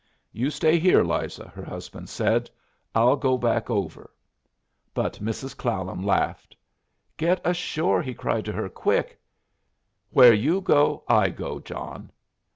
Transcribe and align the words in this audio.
"You 0.31 0.49
stay 0.49 0.79
here, 0.79 1.03
Liza," 1.03 1.49
her 1.49 1.63
husband 1.63 2.09
said. 2.09 2.49
"I'll 2.95 3.15
go 3.15 3.37
back 3.37 3.69
over." 3.69 4.09
But 4.95 5.19
Mrs. 5.21 5.55
Clallam 5.55 6.03
laughed. 6.03 6.57
"Get 7.17 7.39
ashore," 7.45 8.01
he 8.01 8.15
cried 8.15 8.45
to 8.45 8.51
her. 8.53 8.67
"Quick!" 8.67 9.19
"Where 10.09 10.33
you 10.33 10.59
go, 10.59 11.03
I 11.07 11.29
go, 11.29 11.59
John." 11.59 12.11